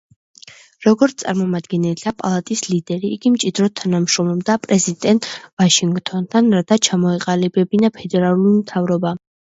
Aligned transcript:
როგორც 0.85 1.17
წარმომადგენელთა 1.23 2.13
პალატის 2.21 2.63
ლიდერი, 2.69 3.11
იგი 3.17 3.31
მჭიდროდ 3.35 3.75
თანამშრომლობდა 3.81 4.55
პრეზიდენტ 4.65 5.29
ვაშინგტონთან, 5.41 6.51
რათა 6.59 6.79
ჩამოეყალიბებინათ 6.89 8.01
ფედერალური 8.03 8.57
მთავრობა. 8.59 9.17